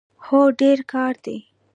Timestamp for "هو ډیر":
0.25-0.79